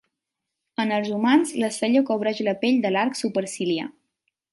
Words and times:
En 0.83 0.93
els 0.95 1.11
humans, 1.17 1.51
la 1.63 1.69
cella 1.75 2.01
cobreix 2.07 2.41
la 2.47 2.55
pell 2.65 2.81
de 2.87 2.93
l'arc 2.95 3.21
superciliar. 3.21 3.87